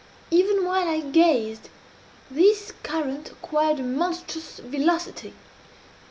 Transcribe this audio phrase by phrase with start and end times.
[0.31, 1.69] Even while I gazed,
[2.31, 5.35] this current acquired a monstrous velocity.